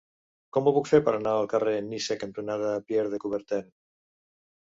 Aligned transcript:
Com 0.55 0.67
ho 0.67 0.71
puc 0.77 0.87
fer 0.91 0.99
per 1.07 1.11
anar 1.17 1.33
al 1.41 1.49
carrer 1.51 1.73
Niça 1.89 2.17
cantonada 2.23 2.71
Pierre 2.89 3.13
de 3.13 3.21
Coubertin? 3.25 3.69